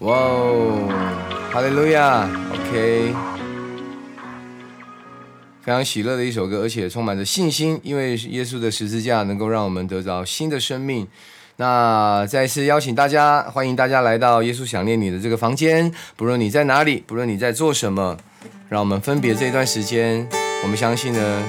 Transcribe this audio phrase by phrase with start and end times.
[0.00, 0.88] 哇哦，
[1.52, 3.12] 哈利路亚，OK，
[5.60, 11.06] 非常喜乐的一首歌，而且充满着信心，因为耶稣的十字架能够让我们得到新的生命。
[11.56, 18.16] 那再次邀请大家，欢迎大家来到耶稣想念你的这个房间，不论你在哪里，不论你在做什么，
[18.70, 20.26] 让我们分别这一段时间，
[20.62, 21.42] 我们相信呢，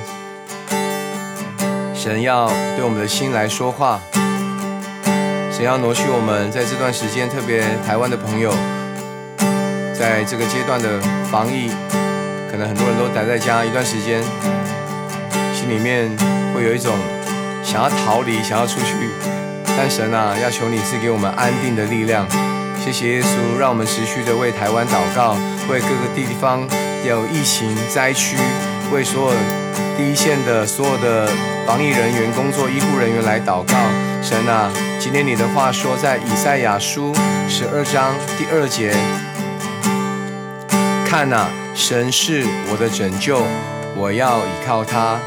[1.95, 4.01] 神要对我们的心来说话。
[5.61, 8.51] 也要挪去我们在这段时间，特别台湾的朋友，
[9.93, 10.99] 在这个阶段的
[11.29, 11.69] 防疫，
[12.49, 14.23] 可能很多人都待在家一段时间，
[15.53, 16.09] 心里面
[16.55, 16.97] 会有一种
[17.63, 19.13] 想要逃离、想要出去，
[19.77, 22.25] 但神啊，要求你赐给我们安定的力量。
[22.83, 25.37] 谢谢耶稣，让我们持续的为台湾祷告，
[25.69, 26.67] 为各个地方
[27.05, 28.35] 有疫情灾区，
[28.91, 29.37] 为所有
[29.95, 31.29] 第一线的所有的
[31.67, 33.77] 防疫人员、工作医护人员来祷告。
[34.21, 37.11] 神啊，今天你的话说在以赛亚书
[37.49, 38.93] 十二章第二节，
[41.05, 43.43] 看呐，神是我的拯救，
[43.97, 45.19] 我要依靠他，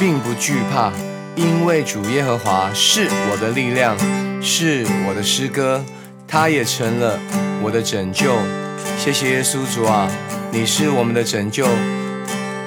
[0.00, 0.92] 并不惧怕，
[1.36, 3.96] 因为主耶和华是我的力量，
[4.42, 5.84] 是我的诗歌，
[6.26, 7.16] 他也成了
[7.62, 8.36] 我的拯救。
[8.98, 10.10] 谢谢耶稣主啊，
[10.50, 11.68] 你是我们的拯救，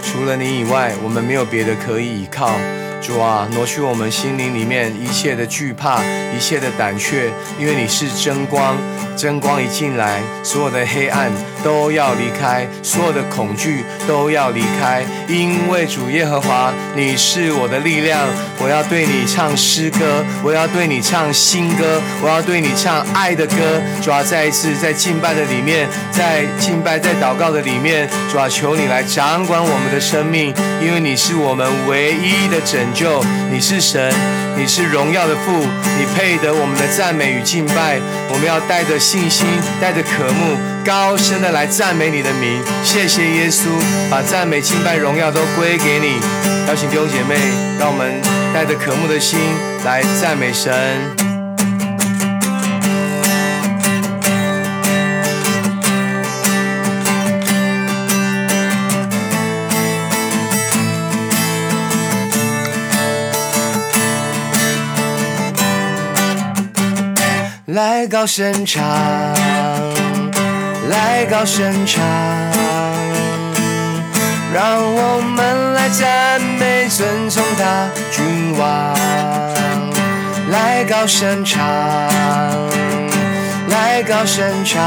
[0.02, 2.56] 除了你以外，我们没有别的可以依靠。
[3.02, 6.02] 主啊，挪去我们心灵里面一切的惧怕，
[6.36, 8.78] 一切的胆怯，因为你是真光，
[9.16, 11.31] 真光一进来，所有的黑暗
[11.64, 18.27] 都要离开，所有的恐惧都要离开，因为主耶和华，你是我的力量，
[18.59, 23.55] 我要对你唱诗歌，我要对你唱新歌，我要对你唱爱的歌。
[24.03, 32.89] 主啊，再一次在敬拜的里面，在敬拜在祷告的里面，主啊，求你来掌管我们的生命，因为你是我们唯一的拯。
[32.94, 34.14] 救，你是神，
[34.56, 35.52] 你是荣耀的父，
[35.98, 38.00] 你配得我们的赞美与敬拜。
[38.32, 39.45] 我们要带着信心，
[39.82, 42.62] 带着渴慕，高声的来赞美你的名。
[42.84, 43.67] 谢谢耶稣，
[44.10, 46.20] 把赞美、敬拜、荣耀都归给你。
[46.67, 47.36] 邀请弟兄姐妹，
[47.80, 48.22] 让我们
[48.54, 49.39] 带着渴慕的心
[49.83, 51.29] 来赞美神。
[67.72, 68.84] 来高声唱，
[70.90, 72.02] 来高声唱，
[74.52, 78.96] 让我们来赞美尊崇大君王。
[80.50, 81.60] 来高声唱，
[83.68, 84.82] 来高声唱，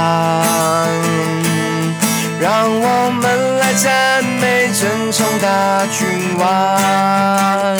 [2.42, 7.76] 让我们来赞美尊崇大君王。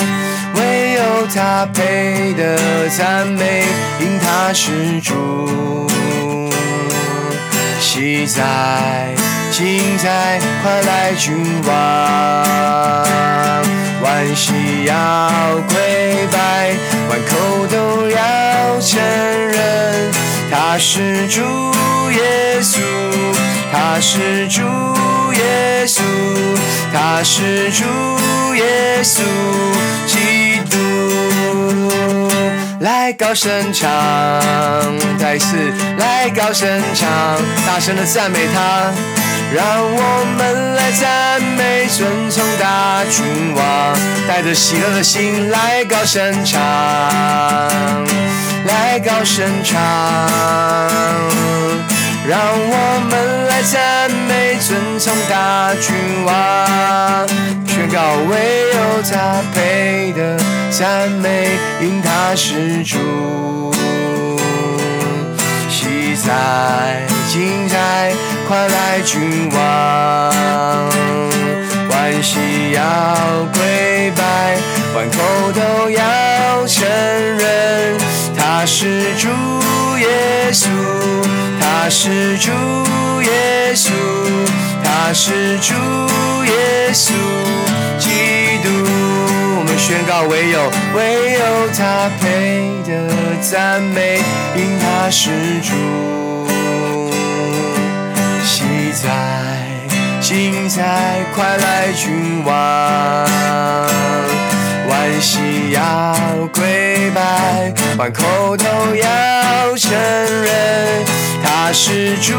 [0.55, 3.65] 唯有他配得赞美，
[3.99, 5.91] 因他是主。
[7.81, 9.13] 喜在，
[9.51, 11.35] 今在，快来君
[11.67, 11.75] 王！
[14.01, 14.95] 万喜要
[15.69, 15.75] 跪
[16.31, 16.71] 拜，
[17.11, 19.01] 万口都要承
[19.49, 20.13] 认，
[20.53, 21.41] 他是主
[22.13, 22.79] 耶稣，
[23.73, 24.61] 他是主
[25.33, 26.03] 耶稣，
[26.93, 27.85] 他是主
[28.55, 29.23] 耶稣。
[30.07, 30.79] 基督
[32.81, 33.89] 来高声唱，
[35.19, 35.57] 再次
[35.97, 37.09] 来高声唱，
[37.67, 38.93] 大声的赞美他，
[39.55, 43.97] 让我们来赞美尊崇大君王，
[44.29, 46.61] 带着喜乐的心来高声唱，
[48.67, 49.79] 来高声唱，
[52.29, 57.29] 让我们来赞美尊崇大君王，
[57.67, 57.99] 宣告
[58.31, 60.39] 唯有他配的。
[60.71, 63.73] 赞美，因他是主，
[65.69, 68.13] 喜在，精在，
[68.49, 69.61] 快来君王，
[71.91, 72.81] 万喜要
[73.53, 74.57] 跪拜，
[74.95, 75.19] 万口
[75.53, 77.99] 都要承认，
[78.45, 79.29] 他是主
[80.01, 80.67] 耶稣，
[81.61, 82.51] 他是主
[83.23, 83.93] 耶稣，
[84.83, 85.73] 他是主
[86.45, 87.13] 耶稣，
[88.01, 88.11] 基
[88.65, 88.69] 督。
[89.59, 94.21] 我们宣告唯有唯有他配得赞美，
[94.57, 95.31] 因他是
[95.61, 95.73] 主。
[98.45, 99.09] 喜在，
[100.21, 102.53] 精彩，快来君王，
[105.23, 106.17] 万喜要
[106.53, 108.65] 跪拜，万口都
[108.97, 111.05] 要承认，
[111.45, 112.33] 他是主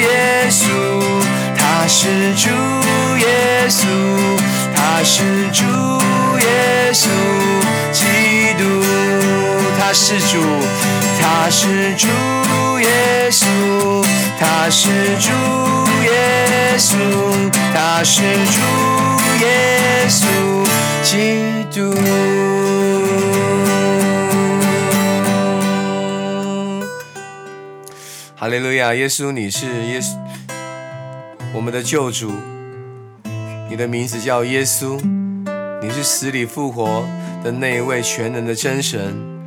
[0.00, 0.66] 耶稣，
[1.56, 2.48] 他是主
[3.18, 3.86] 耶稣，
[4.74, 5.62] 他是主。
[6.40, 7.06] 耶稣
[7.92, 8.02] 基
[8.58, 8.64] 督，
[9.78, 10.42] 他是主，
[11.20, 12.08] 他是主
[12.80, 14.04] 耶稣，稣，
[14.40, 14.88] 他是
[15.20, 15.30] 主
[16.04, 16.96] 耶稣，
[17.74, 18.60] 他是主
[19.44, 20.26] 耶稣
[21.02, 21.94] 基督。
[28.36, 30.16] 哈利路亚，耶稣，你是耶稣，
[31.52, 32.32] 我们的救主，
[33.68, 35.00] 你的名字叫耶稣，
[35.82, 37.04] 你是死里复活
[37.42, 39.37] 的那一位全能的真神。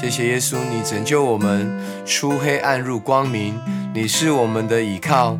[0.00, 1.70] 谢谢耶稣，你拯救我们
[2.06, 3.60] 出黑暗入光明，
[3.92, 5.38] 你是我们的倚靠，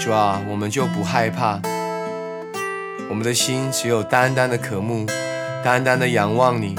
[0.00, 1.60] 主啊，我们就不害怕，
[3.08, 5.06] 我们的心只有单单的渴慕，
[5.64, 6.76] 单单的仰望你。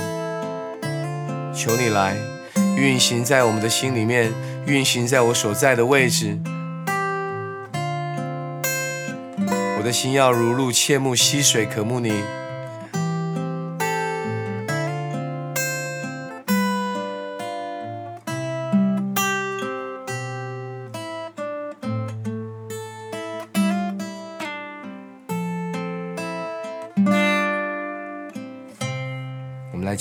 [1.54, 2.16] 求你来
[2.78, 4.32] 运行在我们的心里面，
[4.66, 6.40] 运行在我所在的位置，
[9.78, 12.24] 我的心要如入切慕溪水，渴慕你。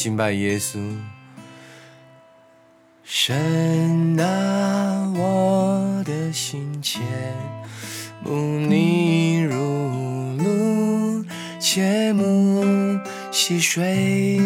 [0.02, 0.78] 敬拜耶稣，
[3.04, 7.00] 神啊，我的心切
[8.24, 8.30] 慕
[8.60, 9.52] 你如
[10.38, 11.22] 露，
[11.58, 12.98] 切慕
[13.30, 14.40] 溪水，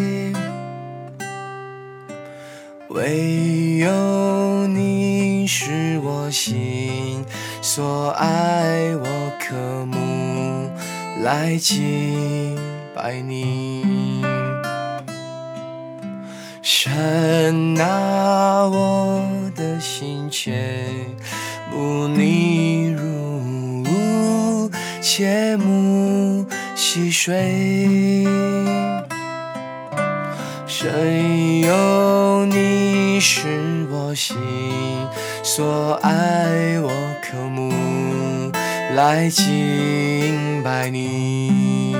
[2.89, 7.23] 唯有你是我心
[7.61, 10.69] 所爱，我渴慕
[11.23, 12.57] 来敬
[12.93, 14.34] 拜你。
[16.67, 19.21] 神啊，我
[19.55, 20.87] 的心切
[21.71, 24.67] 慕你如
[24.99, 28.25] 切慕溪水，
[30.65, 34.35] 神有你是我心
[35.43, 36.89] 所爱，我
[37.21, 37.71] 渴慕
[38.95, 41.95] 来敬拜你，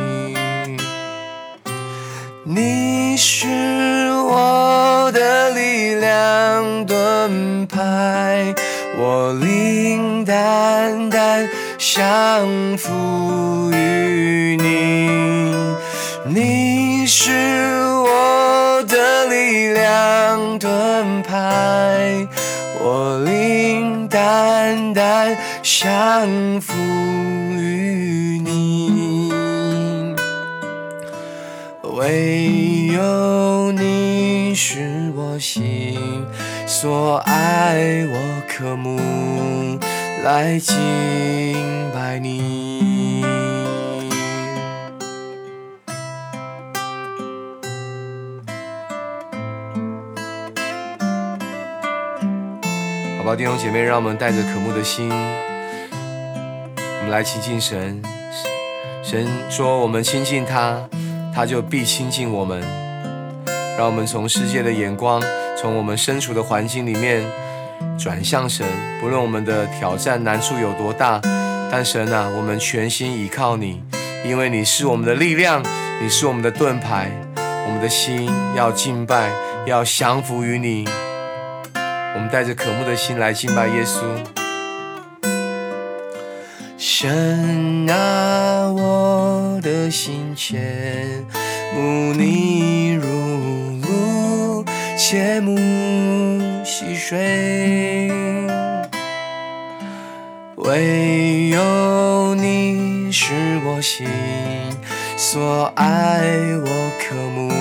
[2.56, 3.46] 你是。
[4.28, 8.56] 我的力量盾牌，
[8.98, 11.48] 我灵单单
[11.78, 15.56] 降服于你。
[16.25, 22.28] 你是我的力量盾牌，
[22.81, 26.74] 我灵单单降服
[27.54, 29.05] 于你。
[31.95, 34.53] 唯有你。
[34.57, 36.00] 是我心
[36.65, 38.97] 所爱，我渴慕
[40.24, 40.75] 来敬
[41.94, 43.21] 拜你。
[53.18, 58.01] 好吧，弟兄姐妹，让我们带着渴慕的心，我们来亲近神。
[59.03, 60.81] 神说：“我们亲近他，
[61.36, 62.64] 他就必亲近我们。”
[63.78, 65.22] 让我们从世界的眼光，
[65.58, 67.22] 从我们身处的环境里面
[68.00, 68.66] 转向神。
[69.02, 71.20] 不论我们的挑战难处有多大，
[71.70, 73.84] 但神啊，我们全心倚靠你，
[74.24, 75.62] 因为你是我们的力量，
[76.02, 77.12] 你是我们的盾牌。
[77.68, 79.30] 我们的心要敬拜，
[79.66, 80.88] 要降服于你。
[82.14, 84.00] 我们带着渴慕的心来敬拜耶稣。
[86.78, 91.26] 神啊，我的心牵
[91.74, 93.07] 慕你如
[93.81, 94.66] 露。
[94.98, 95.56] 切慕
[96.64, 98.10] 溪水，
[100.56, 103.34] 唯有你是
[103.66, 104.07] 我心
[105.16, 106.24] 所爱，
[106.66, 107.52] 我渴慕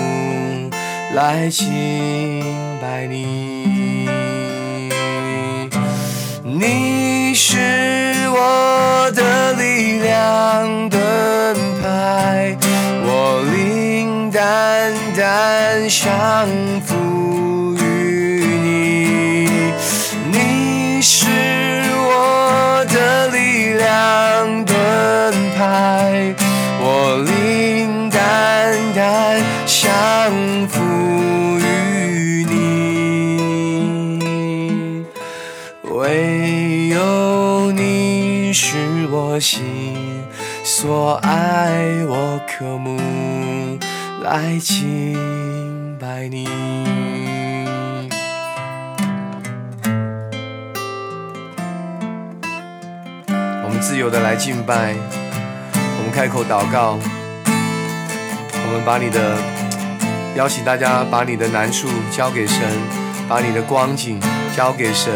[1.13, 2.41] 来敬
[2.81, 4.07] 拜你。
[6.43, 7.04] 你
[7.37, 7.57] 是
[8.29, 11.01] 我的力量盾
[11.81, 12.55] 牌，
[13.03, 16.47] 我灵蛋蛋相
[16.85, 19.73] 服于你。
[20.31, 21.25] 你是
[21.97, 22.94] 我的。
[39.39, 40.23] 心
[40.63, 42.97] 所爱，我渴慕
[44.23, 46.47] 来敬拜你。
[53.63, 54.95] 我们自由的来敬拜，
[55.73, 56.97] 我们开口祷告，
[57.47, 59.37] 我们把你的
[60.35, 62.59] 邀请大家把你的难处交给神，
[63.27, 64.19] 把你的光景
[64.55, 65.13] 交给神。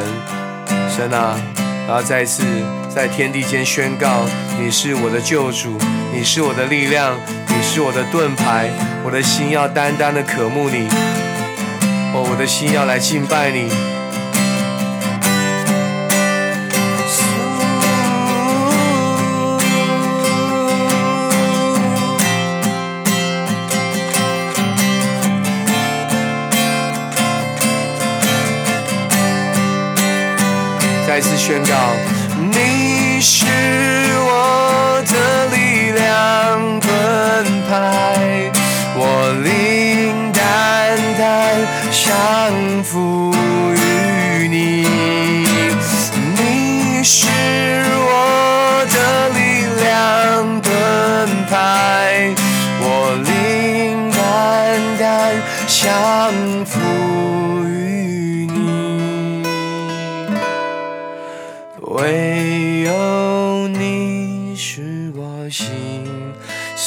[0.89, 1.39] 神啊，
[1.87, 2.43] 然后再一次
[2.89, 4.25] 在天地间宣告：
[4.59, 5.77] 你是我的救主，
[6.13, 7.15] 你是我的力量，
[7.47, 8.69] 你是我的盾牌，
[9.05, 10.87] 我的心要单单的渴慕你，
[12.13, 13.69] 哦，我的心要来敬拜你。
[31.07, 31.73] 再次宣告，
[33.19, 33.45] 你是
[34.17, 36.89] 我的力量盾
[37.67, 38.49] 牌，
[38.95, 39.01] 我
[39.43, 40.41] 灵蛋
[41.17, 41.21] 蛋
[41.91, 43.33] 降服
[43.75, 44.87] 于你。
[46.37, 47.27] 你是
[48.07, 48.97] 我的
[49.35, 50.71] 力量盾
[51.49, 52.33] 牌，
[52.79, 52.87] 我
[53.25, 54.17] 灵蛋
[54.97, 55.35] 蛋
[55.67, 56.31] 降
[56.63, 56.78] 服。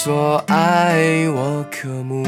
[0.04, 2.24] 所爱，我渴慕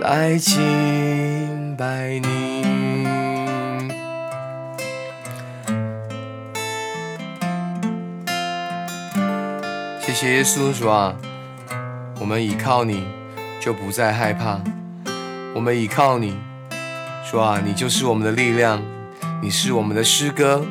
[0.00, 2.62] 来敬拜你。
[10.00, 11.16] 谢谢耶稣主啊，
[12.20, 13.04] 我们倚靠你，
[13.60, 14.60] 就不再害怕。
[15.56, 16.38] 我们倚靠你，
[17.28, 18.80] 主啊，你就是我们的力量，
[19.42, 20.64] 你是我们的诗歌。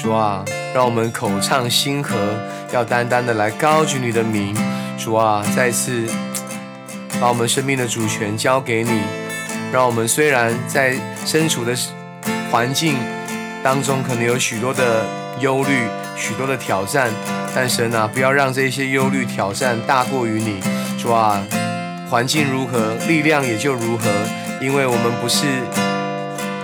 [0.00, 2.14] 主啊，让我们口唱心和，
[2.72, 4.54] 要单单的来高举你的名。
[4.98, 6.06] 主啊，再次
[7.20, 9.00] 把我们生命的主权交给你，
[9.72, 10.94] 让我们虽然在
[11.26, 11.76] 身处的
[12.50, 12.96] 环境
[13.62, 15.04] 当中，可能有许多的
[15.40, 15.86] 忧虑、
[16.16, 17.10] 许多的挑战，
[17.54, 20.60] 但神啊，不要让这些忧虑、挑战大过于你。
[20.98, 21.42] 主啊，
[22.08, 24.08] 环境如何，力量也就如何，
[24.60, 25.46] 因为我们不是。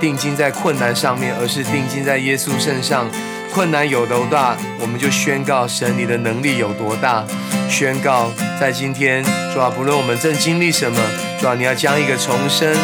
[0.01, 3.07] 定睛在困难上面，而是定睛在耶稣身上。
[3.52, 7.25] 困难有多大，我们就宣告神你的能力有多大。
[7.69, 8.30] 宣告
[8.61, 10.99] 在今天，主啊，不论我们正经历什么，
[11.40, 12.75] 主啊，你要将一个重生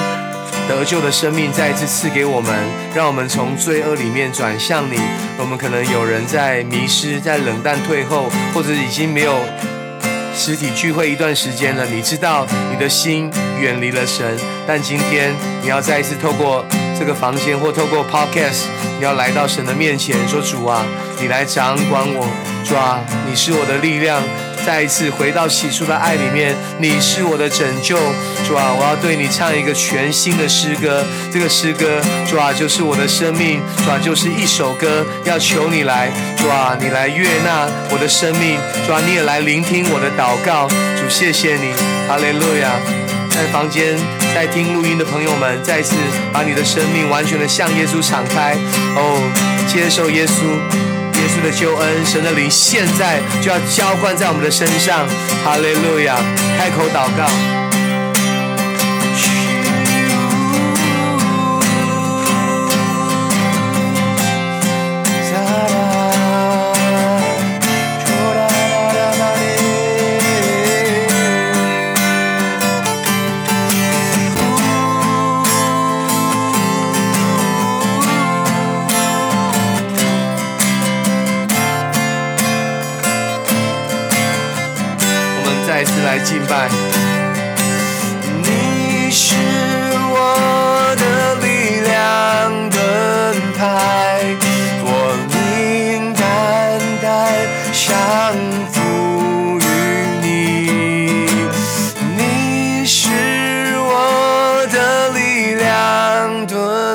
[0.69, 2.53] 得救的生命再一次赐给我们，
[2.95, 4.99] 让我们从罪恶里面转向你。
[5.39, 9.35] 我们可能有人在迷失，在冷淡退后，或者已经没有
[10.35, 11.87] 实体聚会一段时间了。
[11.87, 13.31] 你知道你的心
[13.61, 15.33] 远离了神，但今天
[15.63, 16.65] 你要再一次透过。
[16.99, 18.65] 这个房间，或透过 Podcast，
[18.99, 20.85] 你要来到神的面前，说：“主啊，
[21.21, 22.27] 你来掌管我，
[22.65, 24.23] 主啊，你是我的力量。”
[24.67, 27.97] 再一次回到起初的爱里面，你是我的拯救，
[28.49, 31.05] 主啊，我要对你唱一个全新的诗歌。
[31.33, 40.67] 这个诗歌，主啊，就是我的生命，主啊，就是一首歌，要求你来，主啊，你来悦纳我的生命，主啊，你也来聆听我的祷告。
[40.67, 41.73] 主，谢谢你，
[42.09, 43.06] 哈利路亚。
[43.37, 43.95] 在房间。
[44.35, 45.95] 在听录音的朋友们，再次
[46.33, 48.57] 把你的生命完全的向耶稣敞开，
[48.97, 49.21] 哦，
[49.67, 50.45] 接受耶稣，
[51.19, 55.07] 耶稣的救恩，神的灵现在就要浇灌在我们的身上，
[55.45, 56.17] 哈利路亚，
[56.59, 57.66] 开口祷告。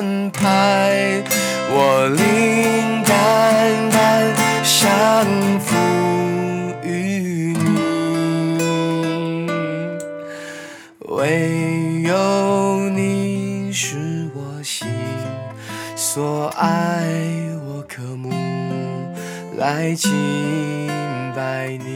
[0.02, 1.22] 安排，
[1.70, 5.28] 我灵单单降
[5.60, 5.78] 服。
[11.08, 14.88] 唯有你是我心
[15.96, 17.06] 所爱，
[17.68, 18.32] 我渴慕
[19.56, 20.10] 来敬
[21.36, 21.91] 拜你。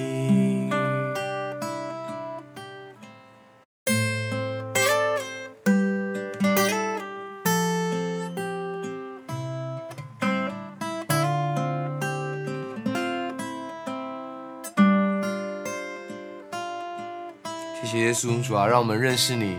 [18.41, 19.57] 主啊，让我们认识你。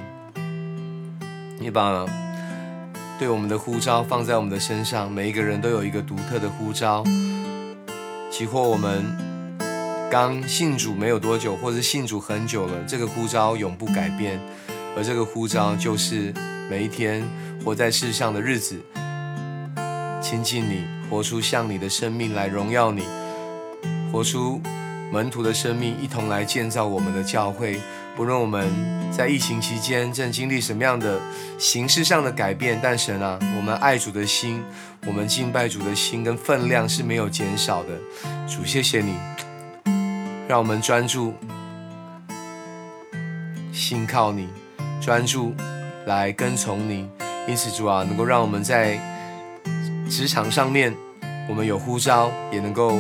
[1.59, 2.07] 你把
[3.19, 7.05] 对我们的呼召放在我们的身上，每一个人都有一个独特的呼召。
[8.31, 9.05] 即或我们
[10.11, 14.41] 刚信主没有多久，或是信主很久了，这个呼召永不改变。
[14.97, 16.33] 而这个呼召就是
[16.71, 17.23] 每一天
[17.65, 18.81] 活在世上的日子，
[20.21, 23.03] 亲近你，活出像你的生命来荣耀你，
[24.13, 24.61] 活出
[25.13, 27.81] 门徒的生命，一同来建造我们的教会。
[28.17, 28.67] 不论我们
[29.13, 31.21] 在疫情期间正经历什么样的
[31.59, 34.65] 形式上的改变，但神啊，我们爱主的心，
[35.07, 37.91] 我们敬拜主的心跟分量是没有减少的。
[38.49, 39.15] 主，谢谢你，
[40.49, 41.35] 让我们专注，
[43.71, 44.49] 心靠你，
[44.99, 45.55] 专注
[46.07, 47.07] 来跟从你。
[47.47, 48.99] 因此，主啊，能够让我们在
[50.09, 50.95] 职场上面，
[51.51, 52.99] 我们有呼召，也能够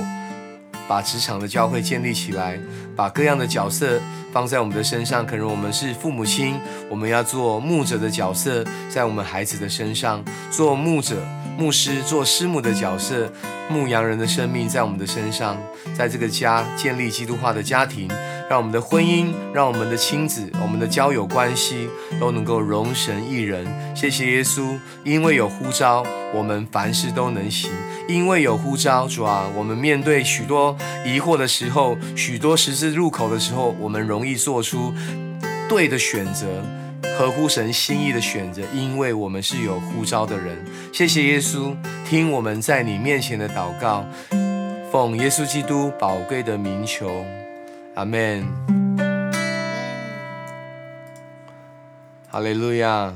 [0.88, 2.58] 把职场的教会建立起来，
[2.94, 4.00] 把各样的角色。
[4.32, 13.32] 放在我们的身上，可能我们是父母亲，我们要做牧者的角色，在我们孩子的身上做牧者、牧师、做师母的角色，
[13.70, 15.56] 牧羊人的生命在我们的身上，
[15.96, 18.06] 在这个家建立基督化的家庭，
[18.50, 21.88] 让我们的婚姻、让我们的亲子、我们的交友关系
[22.20, 23.66] 都能够容神一人。
[23.96, 27.70] 谢谢耶稣，因为有呼召，我们凡事都能行；
[28.06, 34.92] 因为有呼召，主啊，我们面对许多疑惑的时候，许多十字路口的时候，我们容易做出
[35.70, 36.62] 对的选择，
[37.18, 40.62] 合乎神心意的选择，因为我们是有呼召的人。
[40.92, 41.74] 谢谢耶稣，
[42.06, 44.04] 听我们在你面前的祷告，
[44.92, 47.24] 奉耶稣基督宝贵的名求，
[47.94, 48.46] 阿门。
[52.28, 53.14] 哈利路亚。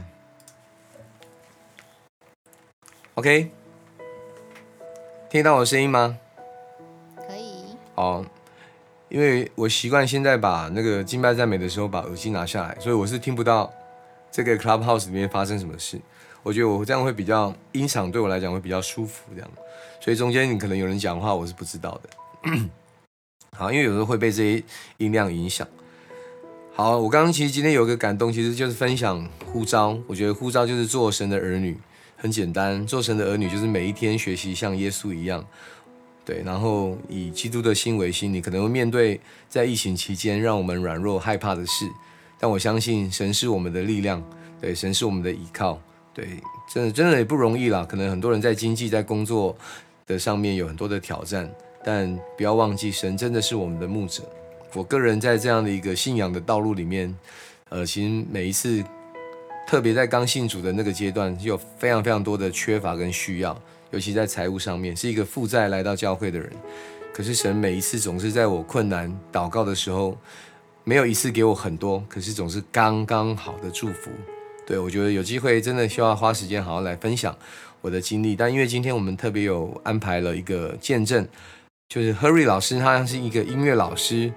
[3.17, 3.51] OK，
[5.29, 6.17] 听到我声音吗？
[7.29, 7.77] 可以。
[7.97, 8.25] 哦。
[9.11, 13.71] 因为我习惯现在把那个敬拜赞美的时候把耳机拿下来，所以我是听不到
[14.31, 16.01] 这个 Clubhouse 里面发生什么事。
[16.43, 19.51] 我觉得我这样会比较音响对我来讲会比较舒服，这样。
[20.01, 22.09] 所以中间你可能有人讲话，我是不知道的。
[23.57, 24.65] 好，因为有时候会被这些
[24.97, 25.69] 音量影响。
[26.73, 29.99] 好，我刚刚其实今天有个感动，其实就是分享呼召。
[30.07, 31.77] 我觉得呼召就是做神的儿女，
[32.17, 32.87] 很简单。
[32.87, 35.45] 做神的儿女就是每一天学习像耶稣一样。
[36.25, 41.87] 对，然后以基督的心为心，你可能会面对在疫情期间让我们软弱害怕的事，
[42.41, 44.23] 但我相信神是我们的力量，
[44.61, 45.79] 对，神是我们的依靠，
[46.15, 46.27] 对，
[46.73, 47.87] 真的真的也不容易啦。
[47.89, 49.55] 可能很多人在经济在工作
[50.07, 51.49] 的上面有很多的挑战，
[51.85, 54.23] 但不要忘记神真的是我们的牧者。
[54.73, 57.15] 我个人在这样的一个信仰的道路里面，
[57.69, 58.83] 呃，其实每一次，
[59.67, 63.61] 特别在刚信主的那个阶段，有非常非常多的缺乏跟需要。
[63.91, 66.49] 尤其在财务上面，是一个负债来到教会的人。
[67.13, 70.17] 可是神每一次总是在我困难祷告的时候，
[70.85, 74.11] 没有一次给我很多，可是总是刚刚好的祝福。
[74.67, 77.37] 对我觉得有机会真的需要花时间好好来分享
[77.81, 78.37] 我的经历。
[78.37, 81.27] 但因为今天我们特别有安排了一个见证，
[81.89, 84.33] 就是 Harry 老师，他是一个音乐老师。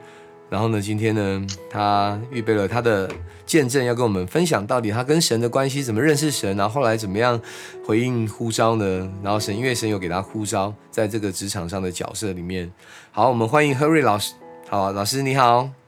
[0.50, 3.10] 然后呢，今天呢，他预备了他的
[3.46, 7.40] 见证，要跟我们分享到底他跟神的关系怎么认识神，然后后来怎么样
[7.86, 9.12] 回应呼召呢？
[9.24, 12.72] 然后神因为神有给他呼召，在这个职场上的角色里面。
[13.12, 14.34] 好，我们欢迎 Harry 老师。
[14.70, 15.83] 好，老师你好。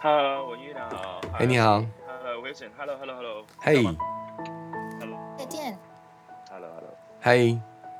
[0.00, 1.20] Hello，文玉好。
[1.40, 1.84] 哎，你好。
[2.06, 3.44] Hello，Wilson，Hello，Hello，Hello。
[3.58, 3.82] 嘿。
[3.82, 5.18] Hello。
[5.36, 5.76] 再见。
[6.48, 6.94] Hello，Hello。
[7.20, 7.58] 嘿。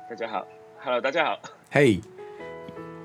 [0.09, 0.47] 大家好。
[0.81, 1.39] Hello，大家好。
[1.69, 1.99] 嘿。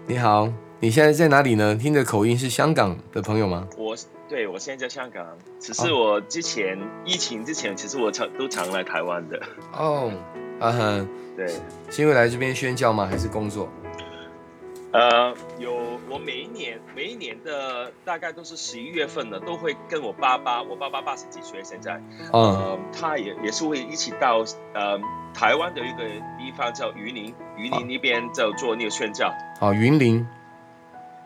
[0.07, 0.48] 你好。
[0.78, 1.74] 你现在在哪里呢？
[1.74, 3.66] 听的口音是香港的朋友吗？
[3.76, 3.96] 我
[4.28, 5.26] 对我现在在香港，
[5.59, 9.42] 只是我之前疫情之前，其实我常都常来台湾的。
[9.72, 10.12] 哦，
[10.61, 11.48] 啊哈，对，
[11.90, 13.07] 是因为来这边宣教吗？
[13.07, 13.68] 还是工作？
[14.92, 22.00] 呃，有，我每一年每一年的大概都是十一月份呢，都会跟我爸爸，我爸爸八十几岁现在，
[22.33, 24.96] 呃，他也也是会一起到呃
[25.35, 26.05] 台湾的一个
[26.38, 29.35] 地方叫云林，云林那边叫做那个宣教。
[29.61, 30.24] 哦，云林。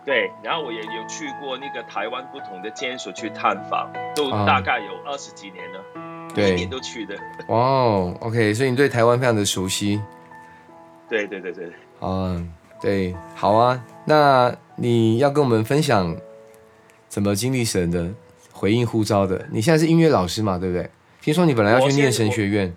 [0.06, 5.84] 对，然后我也有去过那个台湾不同的监所去探访，都大概有二十几年了，
[6.34, 7.14] 每年都去的。
[7.46, 10.00] 哦，OK，所以你对台湾非常的熟悉。
[11.10, 11.70] 对对对对。
[12.00, 16.16] 嗯，对，好啊，那你要跟我们分享
[17.08, 18.08] 怎么经历神的
[18.52, 19.46] 回应呼召的？
[19.50, 20.88] 你现在是音乐老师嘛，对不对？
[21.20, 22.74] 听说你本来要去念神学院。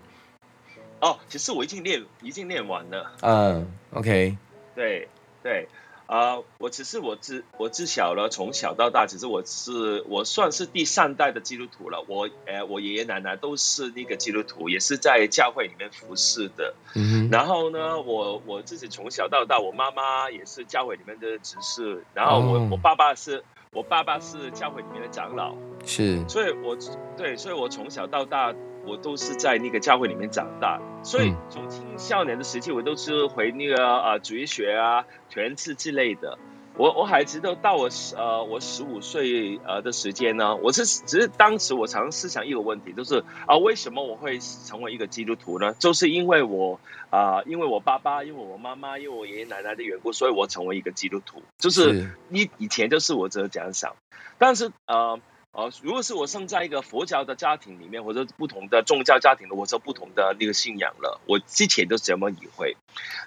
[1.00, 3.12] 哦，其实我已经念，已经念完了。
[3.22, 4.36] 嗯，OK。
[4.74, 5.08] 对
[5.42, 5.68] 对。
[6.12, 12.04] 啊，我只是我自我自小了，从小到大，其实我是我算是第三代的基督徒了。
[12.06, 16.74] 我呃，我爷爷奶奶都是那个基督徒，也是在教会里面服侍的。
[16.94, 25.54] 嗯然后呢，我我自己从小到大，我妈妈也是教会里面的执事，然后我我爸爸是我爸爸是教会里面的长老。
[25.86, 26.22] 是。
[26.28, 26.76] 所以，我
[27.16, 28.54] 对，所以我从小到大。
[28.86, 36.38] 我都是在那个教会里面长大，所以从青少年的时期，我都是回那个呃主义学啊、全次之类的。
[36.74, 45.74] 我我我还记得到我十呃我十五岁呃的时间呢，我是只是当时我常思想一个问题，就是啊为什么我会成为一个基督徒呢？
[45.78, 51.42] 就是因为我啊因为我爸爸，因为我妈妈，因为我爷爷奶奶的缘故，所以我成为一个基督徒。
[51.58, 53.94] 就是以以前就是我这样想，
[54.38, 55.20] 但是呃
[55.52, 61.20] 呃，如果是我生在一个佛教的家庭里面，或者不同的宗教家庭的，我就不同的那个信仰了。
[61.26, 62.76] 我之前都是这么以为，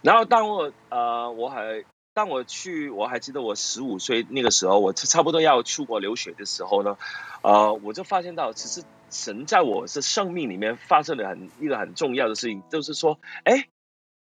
[0.01, 1.85] 然后当我呃我还。
[2.15, 6.97] 当我去，我还记得我十五岁那个时候，我差不多要出国留学的时候呢，
[7.41, 13.67] 呃，我就发现到，其实神在我是生命里面发生了很一个很重要的事情，就是说，哎，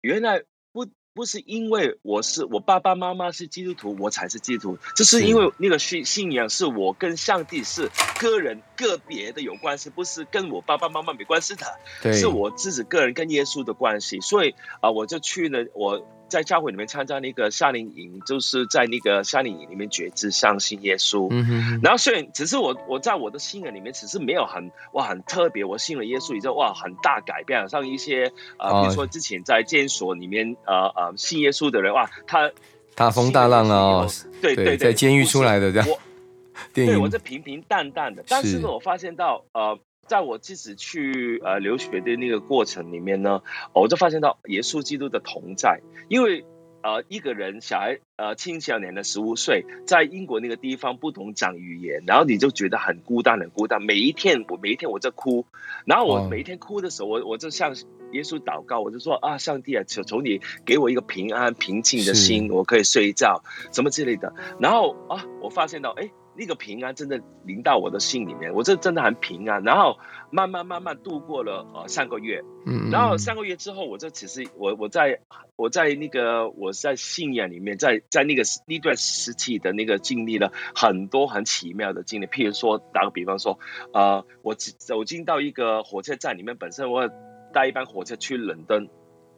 [0.02, 0.46] 原来
[1.16, 16.06] 不不是因为我是我爸爸妈妈是基督徒，我才是基督徒，这是因为那个信信仰是我跟上帝是个人个别的有关系，不是跟我爸爸妈妈没关系的，是我自己个人跟耶稣的关系，所以啊，我就去了我。
[16.28, 21.28] 在教会里面参加那个夏令营，就是在那个夏令营里面觉知相信耶稣。
[21.32, 21.80] 嗯哼。
[21.84, 27.68] 然后虽然只是我我在我的信仰里面，只是没有很哇很特别，我信了耶稣以后哇很大改变。
[27.70, 32.52] 像一些呃，比如说之前在监所里面呃呃信耶稣的人哇，他
[32.96, 34.08] 大风大浪啊，
[34.42, 35.88] 对对对，在监狱出来的这样。
[36.74, 39.80] 对，我是平平淡淡的，但是呢，我发现到呃。
[40.08, 43.42] 在我自己去呃留学的那个过程里面呢，
[43.74, 46.46] 我就发现到耶稣基督的同在，因为
[46.84, 55.46] 呃一个人小孩呃青少年的十五岁，在英国那个地方不懂讲语言，然后你就觉得很孤单很孤单，每一天我每一天我在哭，
[55.86, 57.76] 然后我每一天哭的时候，我我就向
[58.12, 66.12] 耶稣祷告，我就说啊上帝啊，求求你给我一个平安平静的心，我可以睡觉什么之类的，然后啊我发现到哎。
[66.38, 69.64] 那个平安真的临到我的心里面，我这真的很平安。
[69.64, 69.98] 然后
[70.32, 75.20] 慢慢慢慢度过了呃三个月，嗯，然后三个月之后，我这其实我我在
[75.56, 82.26] 我在那个我在信仰里面，在在那个那段时期的那个经历了很多很奇妙的经历。
[82.28, 83.60] 譬如说打个比方说，
[83.94, 87.10] 呃，我走进到一个火车站里面，本身我
[87.54, 88.90] 搭一班火车去伦敦，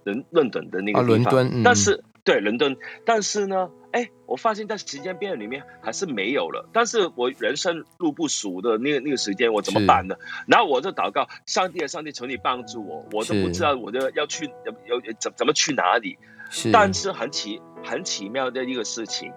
[0.04, 2.04] 伦伦敦的那个地方，但是。
[2.28, 6.70] 对，伦敦，但是呢，哎，我发现在时间变里面还是没有了。
[6.74, 10.18] 但是我人生路不熟的那个那个时间，我怎么办呢？
[10.46, 16.18] 然后我就祷告，上帝啊，上帝，求你帮助我，我都不知道我的要去要怎怎么去哪里。
[16.50, 19.32] 是，但是很奇很奇妙的一个事情。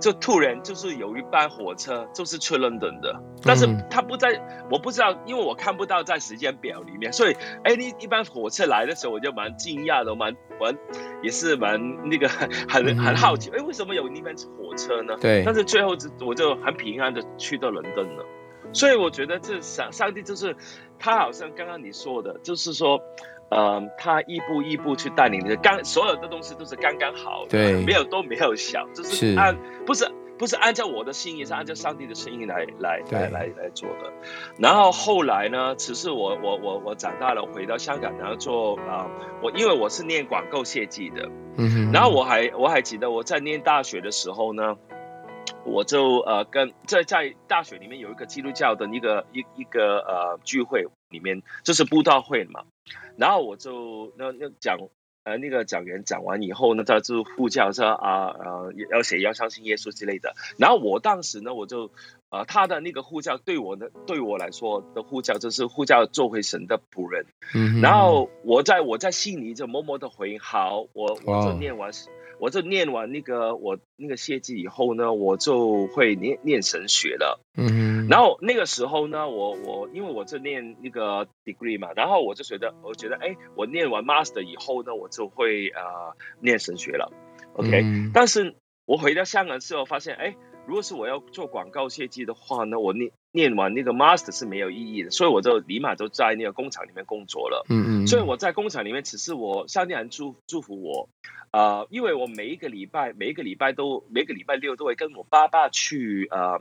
[0.00, 10.76] 就突然就是有一班火车就是去伦敦的，但是他不在，我不知道，因为我看不到在时间表里面，所以哎，你一般火车来的时候，我就蛮惊讶的，蛮蛮
[11.22, 12.28] 也是蛮那个
[12.68, 15.16] 很很好奇，哎，为什么有那班火车呢？
[15.20, 18.24] 对，但是最后就我就很平安的去到伦敦了，
[18.72, 20.54] 所以我觉得这上上帝就是
[20.98, 23.00] 他好像刚刚你说的，就是说。
[23.48, 29.56] 嗯，他一步一步去带领的，刚所有的东西都是刚刚好，对，没有都没有想，就是按
[29.86, 34.12] 不是不是按照我的心意，是按照上帝的心意来来来来来做的。
[34.58, 39.06] 然后后来呢，其实我我我我长大了，回到香港，然后做啊，
[39.42, 44.76] 我因为我是念广告设计的，嗯哼，然后我还我还记得我在念大学的时候呢，
[45.66, 52.64] 我就呃跟在在大学里面有一个基督教的一个一一个呃聚会里面，就是布道会嘛。
[53.16, 54.78] 然后我就那那讲
[55.24, 60.34] 呃那个讲员讲完以后呢，他就呼叫说啊呃要写要相信耶稣之类的。
[60.56, 61.90] 然后我当时呢我就
[62.30, 67.26] 呃他的那个呼叫对我的对我来说的呼叫就是呼叫做回神的仆人。
[67.54, 67.80] 嗯。
[67.80, 71.90] 然后我在我在心里就默默的回应好，我我就念完。
[72.38, 77.40] 我就念完那个我那个谢祭以后呢，我就会念念神学了。
[77.56, 87.12] 嗯，然后那个时候呢，我我因为我就念那个 degree 嘛，然后我就觉得我觉得哎，我念完 master 以后呢，我就会呃念神学了。
[87.54, 97.66] OK，但是我回到香港之后发现，哎，如果是我要做广告设计的话呢，我念念完那个 master 是没有意义的，所以我就立马就在那个工厂里面工作了。
[97.68, 101.10] 嗯嗯，所以我在工厂里面，只是我上帝很祝祝福我。
[101.52, 106.60] 呃，因为我每一个礼拜，每一个礼拜都每个礼拜六都会跟我爸爸去呃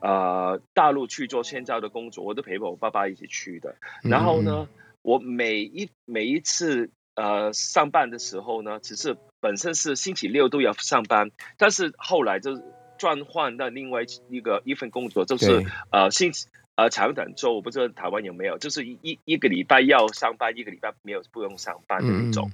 [0.00, 3.74] 呃大陆去做宣教的工作，我都陪我爸爸一起去的。
[4.02, 4.68] 然后呢，
[5.02, 12.54] 我每一每一次呃上班的时候呢，只是本身是星期六都要上班，但是后来就
[13.02, 22.52] 转换到另外一个一份工作，就是呃星期呃长短周，我不知道台湾有没有，就是一一一个礼拜要上班，一个礼拜没有不用上班的那种。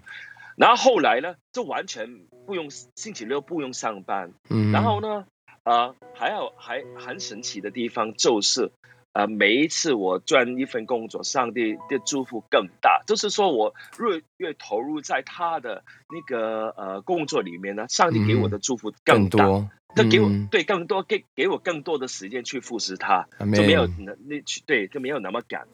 [0.56, 4.32] 然后后来呢，就完全不用星期六不用上班。
[4.48, 4.72] 嗯。
[4.72, 5.26] 然后呢，
[5.64, 8.72] 呃，还有还很神奇的地方就是，
[9.12, 13.02] 呃，每一次我赚一份工作，上帝的祝福更大。
[13.06, 19.44] 就是说我越越投入在他的那个呃工作里面呢，上帝给我的祝福更大。
[19.44, 25.66] 多，他给我、嗯对更多给给我更多的时间去服侍他，就没有那那去对就没有那么赶。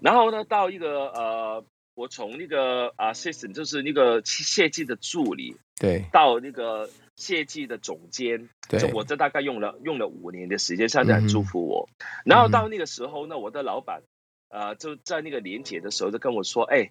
[0.00, 6.88] 然后呢，到一个呃，我从那个 assistant 就是那个设计的助理，对到那个
[7.20, 11.88] 设计的总监，就对，我这大概用了用了五年的时间，上帝很嗯哼祝福我。
[12.24, 14.02] 然后到那个时候呢，我的老板
[14.48, 16.90] 呃就在那个年节的时候就跟我说，哎，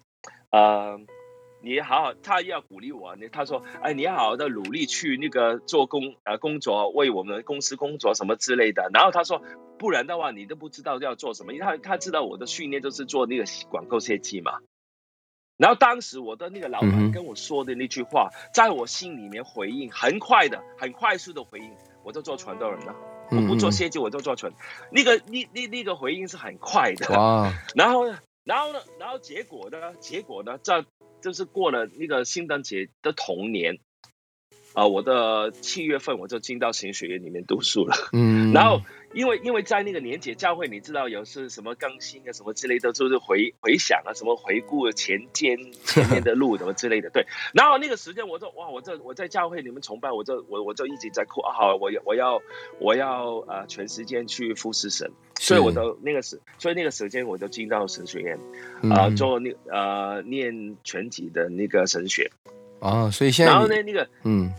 [0.50, 0.98] 呃。
[1.62, 3.16] 你好好，他要鼓励我。
[3.16, 8.88] 你他说，哎，你要好好的努力去那个做工呃工作，为我们公司工作什么之类的。
[8.94, 9.42] 然后他说，
[9.78, 14.60] 不然的话你都不知道要做什么，因为他他知道我的训练就是做那个广告设计嘛。
[15.60, 21.70] 然后当时我的那个老板跟我说的那句话，在我心里面回应很快的、很快速的回应，
[22.02, 22.96] 我就做传道人了。
[23.30, 24.52] 我不做嗯设计，我就做传。
[24.90, 27.14] 那个那那那个回应是很快的。
[27.14, 29.94] 哇， 然后呢，然后呢，然后结果呢？
[30.00, 30.58] 结果呢？
[30.62, 30.84] 这
[31.20, 33.78] 就是过了那个圣诞节的同年，
[34.72, 37.94] 啊、我的七月份我就进到神学院里面读书了。
[38.14, 38.80] 嗯，然后
[39.12, 47.10] 因为因为在那个年节教会，你知道有是什么更新啊，什么之类的，就是回回想啊，什么回顾前间 前面的路什么之类的。
[47.10, 52.42] 对，然后那个时间我就哇，我这我在教会你们崇拜，我就我我就一直在哭啊，好，我要我要
[52.78, 58.38] 我要呃全时间去服侍神，所以我是就那个时，所以那个时间我就进到神学院。
[58.82, 62.30] 啊、嗯做那呃念全体的那个神学，
[62.78, 64.50] 哦，所以现在然后呢那个嗯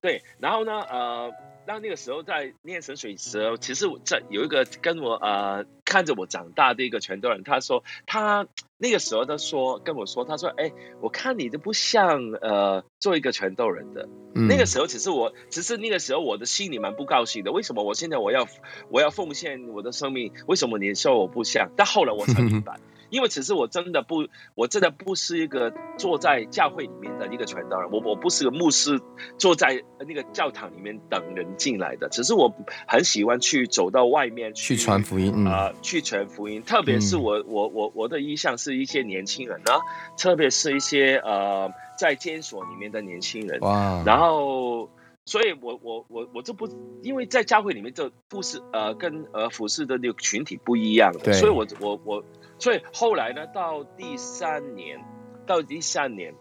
[0.00, 1.30] 对，然后呢呃，
[1.72, 14.08] 那那个时候在念神水的时候，其实我在有一个跟我呃看着我长大的一个泉州人，他说他那个时候他说跟我说，他说哎，我看你都不像呃做一个泉州人的。
[14.34, 18.48] 嗯那个时候其实我只是那个时候我的心里蛮不高兴的，为什么我现在我要
[18.88, 20.32] 我要奉献我的生命？
[20.48, 21.70] 为什么你说我不像？
[21.76, 22.80] 但后来我才明白。
[23.10, 29.00] 因为其实我真的不，我真的不是一个坐在教会里面的一个传道人，我我不是个牧师，
[29.38, 32.08] 坐在那个教堂里面等人进来的。
[32.08, 32.54] 只是我
[32.86, 35.46] 很喜欢去走到外面去传福音，嗯。
[35.46, 37.22] 啊、去传福音，特别是嗯。
[37.22, 39.80] 我、我我我的意向是一些年轻人啊，
[40.16, 44.88] 特别是一些呃在监所里面的年轻人，哇，然后，
[45.30, 46.66] 所以我我我我这不，
[47.04, 52.24] 因为在教会里面这不是呃跟呃服侍的那个群体不一样的，所以我我我，
[52.58, 54.98] 所以后来呢，到第三年，
[55.46, 56.34] 到第三年，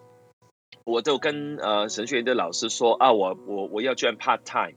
[0.86, 4.76] 我就跟呃神学院的老师说啊，我我我要捐 part time。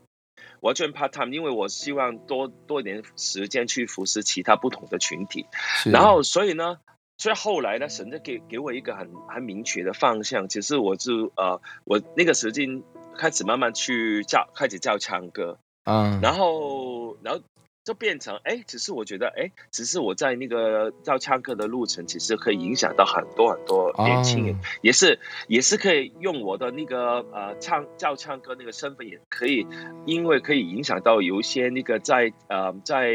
[0.60, 5.46] 我要捐 part time，因为我希望多多一点时间去服侍其他不同的群体。
[5.86, 6.76] 然后所以呢，
[7.16, 10.48] 所以后来呢，神就给给我一个很很明确的方向。
[10.48, 12.82] 其实我就呃，我那个时间
[13.16, 17.40] 开始慢慢去教，开始教唱歌，啊，然后然后
[17.84, 24.58] 就变成哎，只是我觉得哎，只是我在那个教唱歌的路程，其实可以影响到很多很多年轻人，哦。
[24.82, 29.66] 也是也是可以用我的那个呃唱教唱歌那个身份，也可以
[30.06, 33.10] 因为可以影响到有一些那个在呃在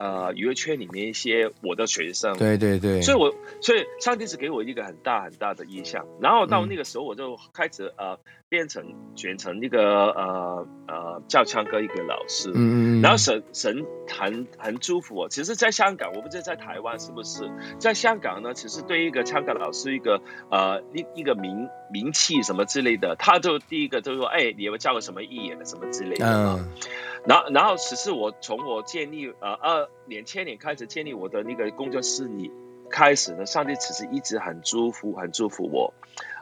[0.00, 6.68] 呃娱乐圈里面一些我的学生，对对对，所以我所以上帝是给我一个很大很大的印象，然后到嗯。
[6.70, 15.28] 那个时候我就开始呃变成选成一个呃呃教唱歌一个老师，嗯嗯嗯，然后神神很很祝福我。
[15.28, 26.26] 其实，在香港，我不知道在台湾是不是，在香港呢，其实对一个唱歌老师一个呃一一个名名气什么之类的，他就第一个就说，哎，你有没有教过什么艺人什么之类的。
[26.26, 26.70] 嗯
[27.26, 32.50] 然后然后此次我从我建立呃二两千年开始建立我的那个工作室里
[32.90, 35.92] 开始呢，上帝其实一直很祝福很祝福我。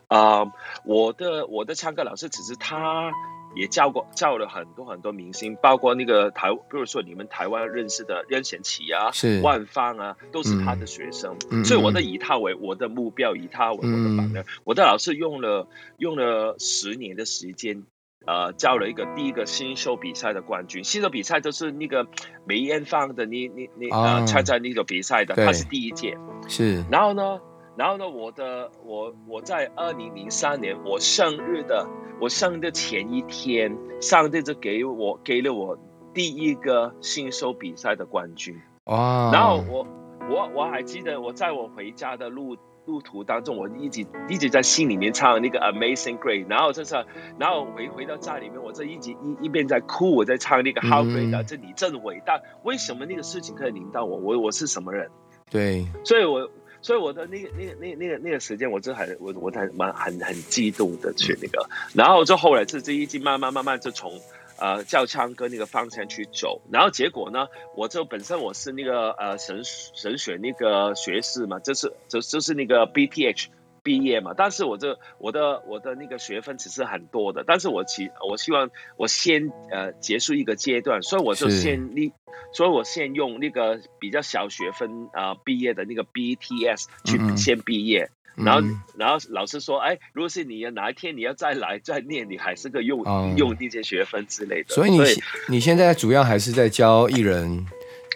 [0.07, 0.47] 啊、
[0.85, 3.13] 我的我的唱歌老师，其实他
[3.55, 11.37] 也教过教了很多很多明星，包括那个台，比如说你们台湾认识的任贤齐啊、是万芳啊，都是他的学生。
[11.51, 14.45] 嗯所以我的以他为我的目标，以他为我的榜样。
[14.65, 17.85] 我的老师用了用了十年的时间。
[18.27, 20.85] 呃，教了一个第一个新秀比赛的冠军。
[20.85, 22.07] 新秀比赛就是那个
[22.45, 26.19] 梅艳芳的，你你你啊呃参加那个比赛的，对他是第一届。
[26.47, 27.41] 是然后呢，
[27.77, 31.89] 然后呢，我的我我在二零零三年我生日的
[32.21, 35.79] 我生日的前一天，上帝就给我给了我
[36.13, 38.61] 第一个新秀比赛的冠军。
[38.85, 39.87] 哇，然后我
[40.29, 42.57] 我我还记得我在我回家的路
[42.89, 46.95] 路途当中，我一直一直在心里面唱那个 Amazing Grace，然后就是
[47.39, 54.17] 然后回回到家里面，我这一直一一边在哭，我在唱那个 How Great 这你真伟大，为什么那个事情可以领到我？
[54.17, 55.11] 我我是什么人？
[55.51, 64.13] 对，所以我所以我的那个那个那那个那个时间，我就很我我很蛮很很激动的去那个，然后就后来就就一直慢慢慢慢就从
[64.61, 66.61] 呃教唱歌那个方向去走。
[66.71, 73.49] 然后结果呢，我就本身我是那个呃神神学那个学士嘛，就是就就是那个 BPH。
[73.81, 78.69] 毕业嘛，但是我这我的我的那个学分只是很多的，但是我希我希望
[78.99, 82.13] 我先呃结束一个阶段，所以我就先立，
[82.53, 88.11] 所以我先用那个比较小学分啊毕业的那个 BTS 去先毕业，
[88.45, 93.03] 然后然后老师说，哎，如果是你要哪一天你要再来再念，你还是个用
[93.37, 94.75] 用那些学分之类的。
[94.75, 95.01] 所以你
[95.49, 97.67] 你现在主要还是在教艺人。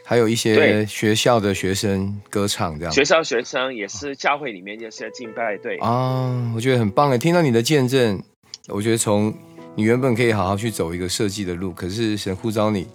[0.04, 7.16] 还有一些学校的学生歌唱这样，学校学生也是教会里面也是敬拜对啊，我觉得很棒哎！
[7.16, 8.20] 听到你的见证，
[8.68, 9.32] 我觉得从
[9.76, 12.86] 你原本可以好好去走一个设计的路，可是神呼召你，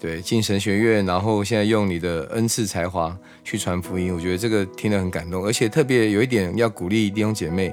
[0.00, 7.72] 对进神学院，然后现在用你的恩赐才华去传福音，我觉得这个听得很感动，而且特别有一点要鼓励弟兄姐妹。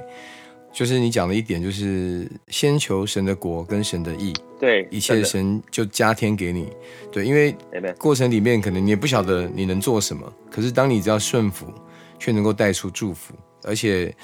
[0.70, 6.68] 就是你讲的一点，就是先求神的国跟神的义，对，一切神就加添给你，
[7.10, 7.56] 对，因为
[7.96, 11.72] 过程里面可能你也不晓得你能做什么，可是当你只要顺服，
[12.18, 14.14] 却能够带出祝福，而且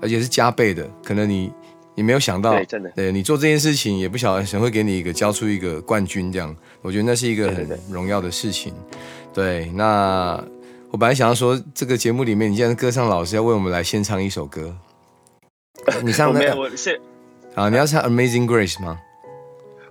[0.00, 1.52] 而且是加倍的，可能你
[1.96, 8.74] 你没有想到，真的，对你做这件事情也不晓得神会给你一个交出一个冠军，这样，我觉得那是一个很荣耀的事情，
[9.32, 10.38] 对，那
[10.90, 14.76] 我本来想要说这个节目里面，你既然歌唱老师要为我们来献唱一首歌。
[16.04, 17.00] 你唱那个，我谢
[17.54, 19.00] 啊，你要唱《Amazing Grace》吗？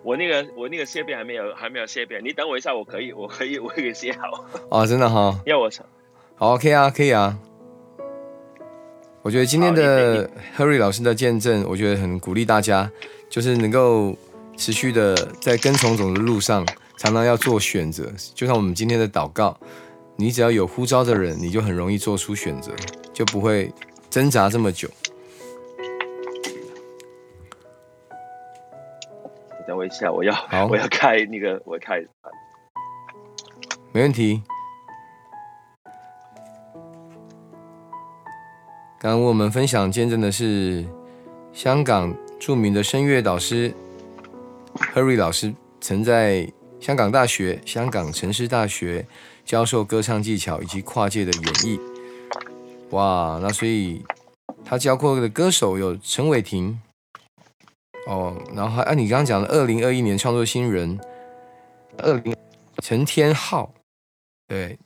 [0.03, 4.45] 我那个我那个谢遍还没有还没有谢遍，你等我一下，我可以我可以我可以写好。
[4.69, 5.39] 哦，真的哈？
[5.47, 5.84] 要我唱？
[6.36, 7.36] 好，OK 啊，可以啊。
[9.21, 12.91] 我觉得今天的 Harry 老师的见证，我觉得很鼓励大家，
[13.29, 14.15] 就是能够
[14.58, 16.65] 持续的在跟从总的路上，
[16.97, 18.12] 常常要做选择。
[18.34, 19.58] 就像我们今天的祷告，
[20.15, 22.71] 你只要有呼召的人，你就很容易做出选择，
[23.13, 23.73] 就不会
[24.10, 24.89] 挣扎这么久。
[29.65, 30.34] 等我一下，我要
[30.69, 31.99] 我要开那个，我开，
[33.91, 34.41] 没问题。
[38.99, 40.86] 刚刚我们分享见证的是
[41.51, 43.73] 香港著名的声乐导师
[44.93, 46.49] Harry 老师，曾在
[46.84, 49.08] 香港大学、香港城市大学
[49.46, 51.80] 教授歌唱技巧以及跨界的演绎。
[52.89, 54.04] 哇，那所以
[54.65, 56.82] 他教过的歌手有陈伟霆。
[58.06, 61.00] 哦，然后还按你刚刚讲的，二零二一年创作新人，
[62.00, 62.36] 二零
[62.80, 63.74] 陈天浩，
[64.50, 64.78] 对，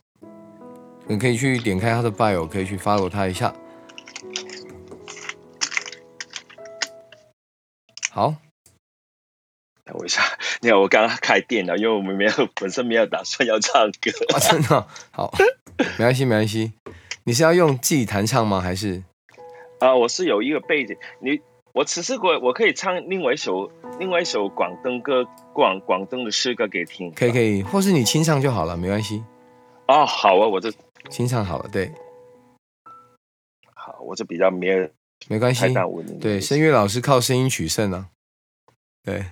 [1.08, 3.52] 你可以去点开他的 bio，可以去 follow 他一下。
[8.12, 8.36] 好，
[9.88, 10.22] 等我一下，
[10.62, 14.12] 你看我刚刚开电脑，因为我们没有本身没有打算要唱歌。
[14.40, 15.34] 真的好，
[15.98, 16.74] 没关系没关系。
[17.24, 18.62] 你是要用自己弹唱吗？
[18.62, 19.02] 还是？
[19.80, 21.40] 啊，我是有一个背景，你。
[21.74, 29.24] 我只是我我可以唱另外一首另外一首广东歌广广东的诗歌给听，可以可以，或是你清唱就好了，没关系。
[29.88, 30.74] 哦，好啊，我这
[31.12, 31.92] 清唱好了，对。
[33.76, 34.90] 好，我就比较没有
[35.28, 35.72] 没关系，
[36.20, 38.08] 对，声乐老师靠声音取胜啊。
[39.04, 39.24] 对。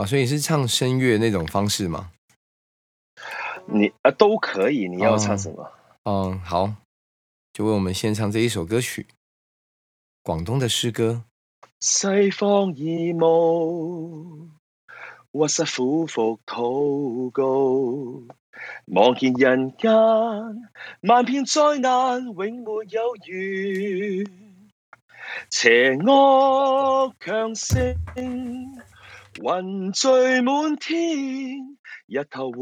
[0.00, 2.10] 哇，所以是唱声乐那种方式吗？
[3.66, 5.70] 你啊都可以，你要唱什么？
[6.04, 6.72] 嗯，好。
[7.52, 9.06] 就为我们献唱这一首歌曲，
[10.22, 11.24] 广东的诗歌。
[11.80, 14.48] 西方异母，
[15.32, 18.34] 屈膝苦伏祷告，
[18.86, 19.92] 望见人间
[21.02, 22.46] 万片灾难，永没
[22.88, 23.20] 有完。
[25.50, 27.94] 邪恶强盛，
[29.38, 30.08] 云聚
[30.40, 30.98] 满天，
[32.06, 32.58] 日头会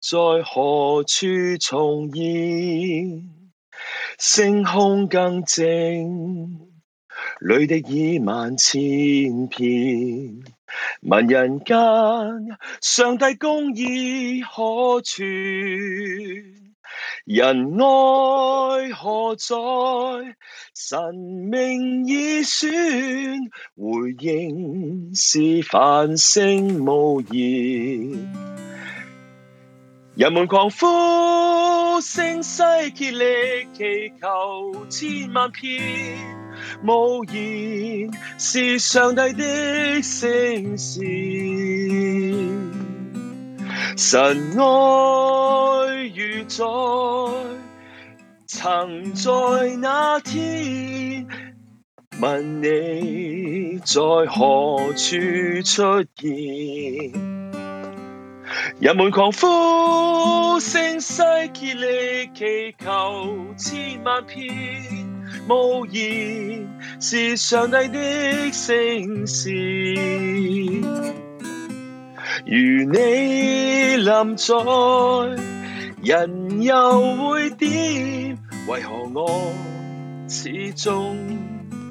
[0.00, 1.26] 在何处
[1.58, 3.30] 重现？
[4.18, 6.70] 星空更静，
[7.40, 10.42] 泪滴已万千片。
[11.00, 11.74] 问人间，
[12.82, 16.71] 上帝公义可存？
[17.24, 19.54] 人爱何在？
[20.74, 22.70] 神命已选，
[23.76, 28.28] 回应是繁星无言。
[30.16, 33.24] 人们狂呼声嘶竭力
[33.72, 36.18] 祈求千万遍，
[36.84, 41.02] 无言是上帝的声线。
[43.96, 44.64] 神爱
[46.08, 46.64] 如在，
[48.46, 49.30] 曾在
[49.80, 51.26] 那天，
[52.20, 55.16] 问你在何处
[55.64, 57.12] 出现？
[58.80, 61.22] 人们狂呼声嘶
[61.52, 64.52] 竭力祈求千万遍，
[65.48, 66.68] 無言，
[67.00, 70.82] 是上帝的聲線。
[72.44, 72.98] 如你
[73.98, 74.54] 臨在，
[76.04, 78.36] 人又會點？
[78.66, 79.52] 為何我
[80.28, 81.14] 始終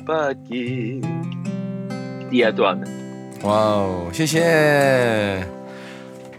[0.05, 0.12] 不
[0.49, 1.01] 見？
[2.30, 2.78] 第二段。
[3.43, 5.43] 哇哦，謝謝。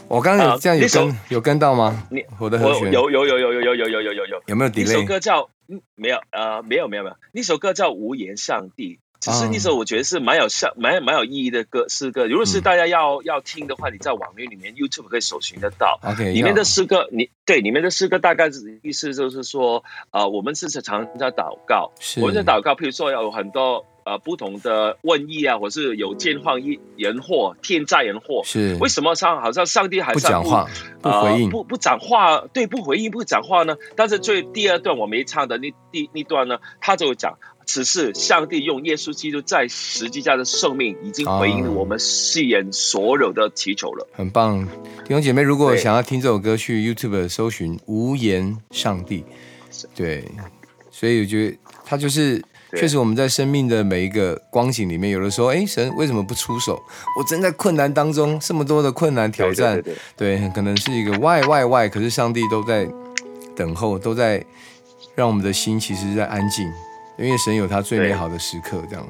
[0.07, 2.07] 我剛剛有這樣有跟、啊、有跟到嗎？
[2.11, 4.43] 你我的和弦有有有有有有有有有有有。
[4.49, 4.85] 有沒有 delay？
[4.85, 7.17] 那首歌叫嗯，沒有，呃，沒有沒有沒有。
[7.33, 12.27] 那首歌叫《無言上帝》，只是那首我觉得是蛮有像蠻蠻有意义的歌诗歌。
[12.27, 16.01] 如果是大家要、嗯、要听的话，你在網頁裏面 YouTube 可以搜寻得到。
[16.03, 18.51] OK，里面的诗歌，你对里面的诗歌大概
[18.83, 23.87] 意思就是说，呃，我们是常常在祷告，我们在祷告，譬如说有很多。
[24.05, 26.61] 呃，不同的瘟疫啊，或是有健荒
[26.97, 30.69] 人祸、天灾人祸，是为什么上好像上帝还不讲话、
[31.01, 32.43] 不回应、呃、不不讲话？
[32.53, 33.77] 对，不回应、不讲话呢？
[33.95, 37.35] 但是最第二段我没唱的那第那段呢，他就講，
[37.65, 44.07] 只是上帝用耶稣基督在十字架的生命，已经回应了我们世人所有的祈求了。
[44.13, 44.67] 啊、很棒，
[45.05, 49.25] 弟兄姐妹，如果想要听这首歌，去 YouTube 搜寻“无言上帝”，
[49.95, 50.25] 对，
[50.91, 52.43] 所以我觉得他就是。
[52.75, 56.83] 确实，我们在生命的每一个光景里面，有的时候，哎，神为什么不出手？
[57.19, 62.89] 我正在困难当中，这么多的困难挑戰，對，對，對，對，對，可能是一个 why why why，可是上帝都在
[63.55, 64.43] 等候，都在
[65.15, 66.67] 让我们的心其实在安靜，
[67.19, 69.07] 因为神有他最美好的时刻，这样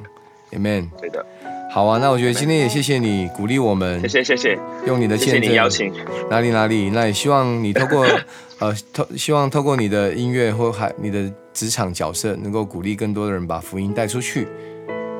[0.53, 0.88] ，Amen。
[1.00, 1.24] 对的。
[1.70, 5.90] 好啊，那我觉得今天也谢谢你鼓励我们，谢谢谢谢，用你的见证，谢谢你邀请，
[6.28, 8.07] 哪里哪里，那也希望你透过，
[8.61, 14.46] 呃，透希望透过你的音乐或还你的职场角色，能够鼓励更多的人把福音带出去。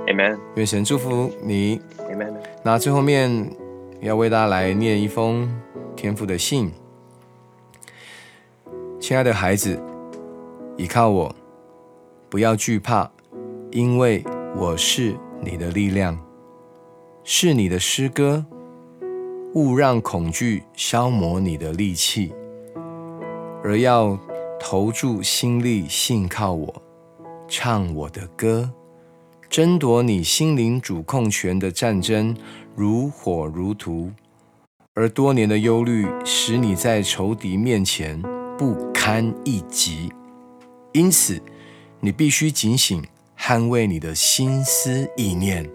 [0.09, 0.39] Amen。
[0.57, 1.81] 愿神祝福你。
[2.11, 2.35] Amen。
[2.63, 3.51] 那最后面
[4.01, 5.51] 要为大家来念一封
[5.97, 6.71] 天父的信，
[9.01, 9.81] 亲爱的孩子，
[10.77, 11.35] 依靠我，
[12.33, 13.11] 不要惧怕，
[13.71, 14.25] 因为
[14.57, 16.19] 我是你的力量。
[17.23, 18.47] 是你的诗歌，
[19.53, 22.33] 勿让恐惧消磨你的力气，
[23.63, 24.19] 而要
[24.59, 26.83] 投注心力，信靠我，
[27.49, 28.71] 唱我的歌，
[29.51, 32.35] 争夺你心灵主控权的战争
[32.75, 34.11] 如火如荼，
[34.95, 38.19] 而多年的忧虑使你在仇敌面前
[38.57, 40.11] 不堪一击，
[40.93, 41.39] 因此
[42.05, 43.01] 你必須警醒，
[43.39, 45.71] 捍衛你的心思意念。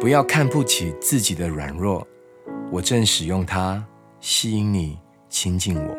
[0.00, 2.04] 不要看不起自己的軟弱，
[2.72, 3.86] 我正使用它
[4.18, 4.98] 吸引你
[5.30, 5.96] 親近我。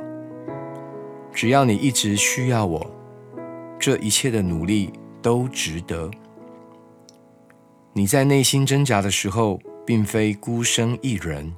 [1.34, 2.86] 只要你一直需要我，
[3.80, 6.12] 這一切的努力都值得。
[7.94, 11.56] 你在內心掙扎的時候，並非孤身一人。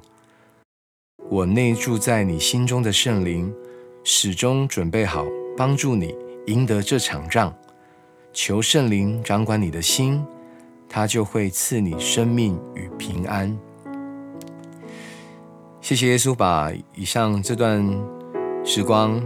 [1.28, 3.52] 我內住在你心中的聖靈，
[4.04, 5.26] 始終準備好
[5.56, 6.14] 幫助你
[6.46, 7.52] 贏得這場仗。
[8.32, 10.24] 求圣灵掌管你的心。
[10.94, 13.58] 他就会赐你生命与平安。
[15.80, 17.82] 谢谢耶稣，把以上这段
[18.62, 19.18] 时光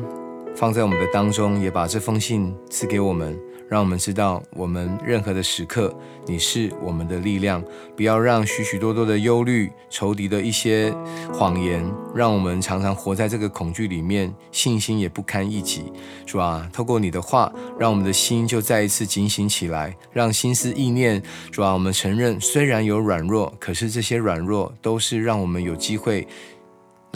[0.54, 3.36] 放在我们的当中，也把这封信赐给我们。
[3.68, 5.92] 让我们知道，我们任何的时刻，
[6.26, 7.62] 你是我们的力量。
[7.96, 10.94] 不要让许许多多的忧虑、仇敌的一些
[11.32, 15.92] 谎言，让我们常常活在这个恐惧里面，信心也不堪一击。
[16.24, 26.26] 主啊，透过你的话，让我们的心就再一次警醒起来，让心思意念，主啊，我们承认，虽然有软弱，可是这些软弱都是让我们有机会。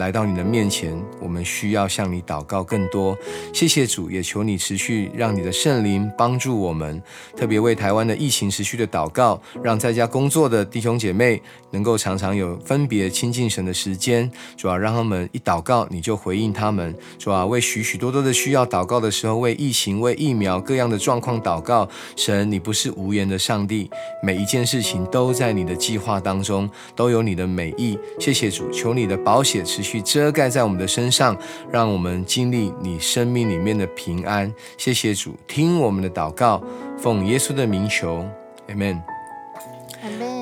[0.01, 3.15] 来到你的面前，我们需要向你祷告更多。
[3.53, 6.99] 谢谢主，也求你持续让你的圣灵帮助我们，
[7.37, 11.39] 特别为台湾的疫情持续的祷告，让在家工作的弟兄姐妹
[11.69, 14.29] 能够常常有分别亲近神的时间。
[14.57, 16.95] 主要让他们一祷告，你就回应他们。
[17.19, 21.87] 主要为许许多多的需要祷告的时候，为疫情、为疫苗各样的状况祷告。
[22.15, 23.87] 神，你不是无言的上帝，
[24.23, 27.99] 每一件事情都在你的计划当中，都有你的美意。
[28.19, 29.90] 谢谢主，求你的寶血持续。
[29.91, 31.37] 去遮盖在我们的身上，
[31.69, 34.49] 让我们经历你生命里面的平安。
[34.77, 36.63] 谢谢主，听我们的祷告，
[36.97, 38.25] 奉耶稣的名求
[38.69, 39.01] ，Amen。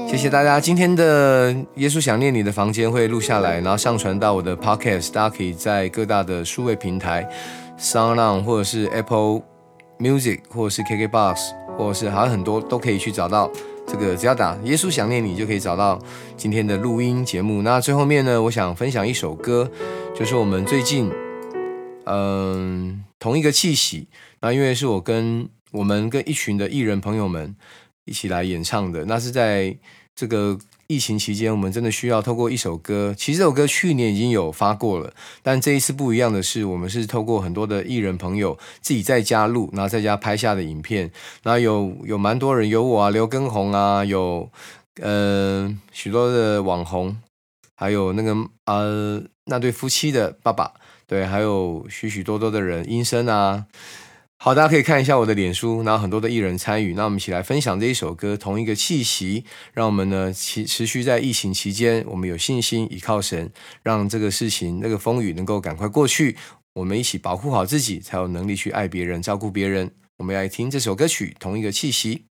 [0.08, 7.28] 谢谢大家，今天的耶稣想念你的房间会录下来，然后上传到我的 Podcast，大家可以在各大的数位平台
[7.80, 9.42] ，SoundOn 或者是 Apple
[9.98, 11.38] Music，或者是 KKBox，
[11.76, 13.50] 或者是好像很多都可以去找到。
[13.92, 16.00] 这个只要打“耶稣想念你”就可以找到
[16.38, 17.64] 今天的录音节目。
[17.64, 19.72] 那最后面呢，我想分享一首歌，
[20.14, 21.12] 就是我们最近，
[22.06, 24.08] 嗯，同一个气息。
[24.42, 27.56] 那因为是我跟我们跟一群的艺人朋友们
[28.06, 29.76] 一起来演唱的，那是在
[30.16, 30.56] 这个
[30.90, 33.14] 疫情期间，我们真的需要透过一首歌。
[33.16, 35.14] 其实这首歌去年已经有发过了，
[35.44, 41.12] 但这一次不一样的是，我们是透过很多的艺人朋友自己在家录，然后在家拍下的影片。
[41.44, 44.50] 然后有有蛮多人，有我啊，刘畊宏啊，有
[45.00, 47.16] 呃许多的网红，
[47.76, 48.36] 还有那个
[48.66, 50.74] 呃那对夫妻的爸爸，
[51.06, 53.68] 对，还有许许多多的人，音声啊。
[54.42, 63.52] 好，大家可以看一下我的脸书，然后很多的艺人参与，那我们一起来分享这一首歌，同一个气息，让我们呢持持续在疫情期间，我们有信心依靠神，
[63.84, 66.38] 让这个事情那个风雨能够赶快过去，
[66.76, 69.92] 我们一起保护好自己，才有能力去爱别人、照顾别人。
[70.20, 72.29] 我们来听这首歌曲，同一个气息。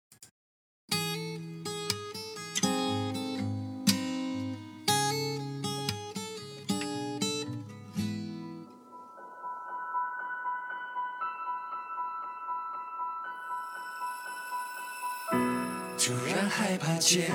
[17.06, 17.28] 街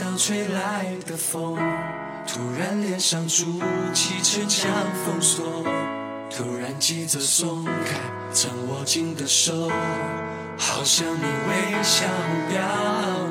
[0.00, 1.56] 道吹来的风，
[2.28, 3.60] 突然脸上筑
[3.92, 4.70] 起城墙
[5.04, 5.64] 封锁，
[6.30, 7.98] 突然急着松开
[8.32, 9.68] 曾握紧的手，
[10.56, 12.06] 好像你微笑
[12.48, 12.62] 表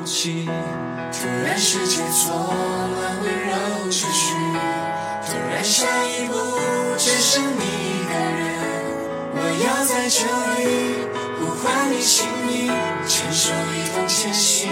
[0.04, 0.44] 情。
[0.44, 2.54] 突然世界错
[2.94, 4.34] 乱，温柔秩序，
[5.26, 6.34] 突然下一步
[6.98, 8.44] 只剩你一个人，
[9.32, 10.26] 我要在这
[10.60, 11.08] 里
[11.40, 12.70] 呼唤你姓名，
[13.08, 14.68] 牵手一同前行。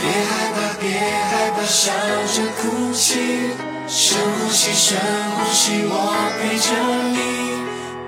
[0.00, 1.92] 别害怕，别害怕，笑
[2.34, 3.54] 着哭泣，
[3.88, 5.92] 深呼吸，深呼吸，我
[6.38, 6.68] 陪着
[7.12, 7.18] 你，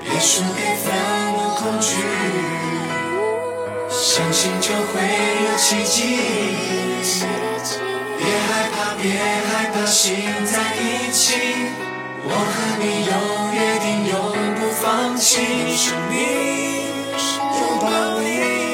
[0.04, 0.86] 别输给愤
[1.32, 1.90] 怒恐惧，
[3.90, 5.00] 相信就会
[5.44, 5.96] 有奇迹。
[8.18, 11.34] 别害怕，别害怕，心在一起，
[12.24, 13.12] 我和你有
[13.54, 14.14] 约定，永
[14.56, 15.40] 不放弃，
[15.76, 16.16] 生命
[17.38, 17.86] 拥抱
[18.20, 18.67] 你。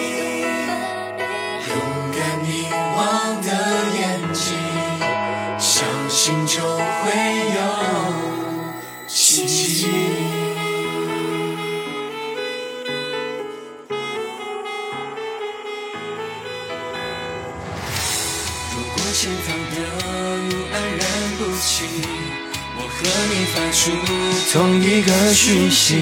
[24.53, 25.95] 同一个讯息，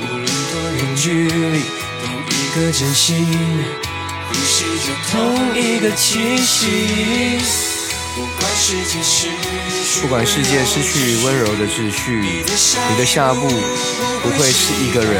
[0.00, 1.62] 无论多远距离，
[2.04, 3.26] 同一个真心。
[4.28, 5.16] 呼吸着同
[5.56, 7.38] 一个气息，
[8.14, 13.48] 不管世界失去，温柔的秩序，你的下步
[14.22, 15.14] 不会是一个人。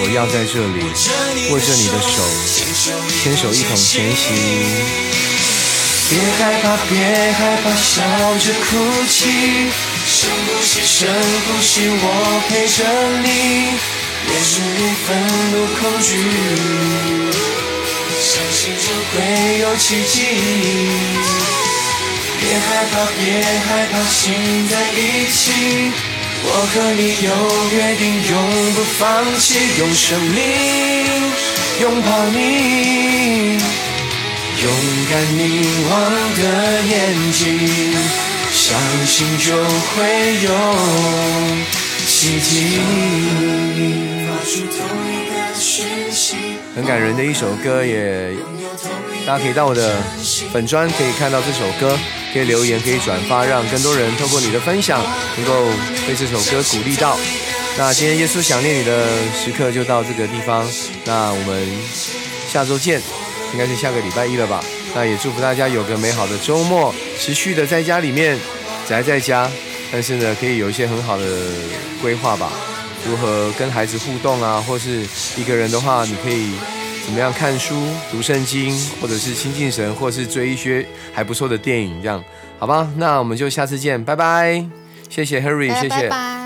[0.00, 0.78] 我要在这里
[1.50, 2.22] 握着你的手，
[3.22, 4.26] 牵手一同前行。
[6.10, 6.96] 别害怕，别
[7.32, 8.00] 害怕，笑
[8.38, 8.70] 着哭
[9.08, 9.28] 泣，
[10.06, 11.06] 深呼吸，深
[11.44, 12.80] 呼吸，我陪着
[13.20, 13.28] 你，
[14.26, 15.06] 别输给愤
[15.52, 16.08] 怒恐惧，
[18.22, 19.14] 相信就会
[19.58, 20.16] 有奇迹。
[22.40, 23.20] 别害怕，别
[23.68, 24.32] 害怕，心
[24.66, 25.92] 在一起，
[26.42, 27.28] 我和你有
[27.76, 28.32] 约定，永
[28.72, 30.36] 不放弃，用生命
[31.82, 33.58] 拥抱你。
[34.60, 34.66] 勇
[35.08, 35.94] 敢凝望
[36.34, 36.42] 的
[36.82, 37.46] 眼睛，
[38.52, 39.96] 相信就会
[40.42, 40.50] 有
[42.04, 42.80] 奇迹。
[46.74, 48.32] 很感人的一首歌，也
[49.24, 49.96] 大家可以到我的
[50.52, 51.96] 粉砖可以看到这首歌，
[52.32, 55.00] 可以留言，可以转发，让更多人透过你的分享，
[55.36, 55.66] 能够
[56.04, 57.16] 被这首歌鼓励到。
[57.76, 60.68] 那今天耶稣想念你的时刻就到这个地方，
[61.04, 61.64] 那我们
[62.50, 63.00] 下周见，
[63.52, 64.62] 应该是下个礼拜一了吧？
[64.94, 68.38] 那也祝福大家有个美好的周末，持续的在家里面
[68.86, 69.50] 宅在家，
[69.92, 71.24] 但是呢，可以有一些很好的
[72.02, 72.50] 规划吧。
[73.06, 76.52] 如何跟孩子互动啊，或是一个人的话，你可以
[77.04, 77.74] 怎么样看书、
[78.10, 82.22] 读圣经，或者是亲近神，或是追一些还不错的电影，这样
[82.58, 82.90] 好吧？
[82.96, 84.64] 那我们就下次见，拜拜！
[85.08, 86.38] 谢谢 Harry，谢谢，拜拜。